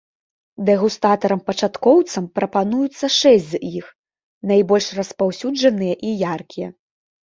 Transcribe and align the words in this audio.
Дэгустатарам-пачаткоўцам 0.69 2.25
прапануюцца 2.41 3.05
шэсць 3.19 3.47
з 3.53 3.63
іх, 3.83 3.95
найбольш 4.55 4.93
распаўсюджаныя 5.01 5.95
і 6.07 6.21
яркія. 6.37 6.69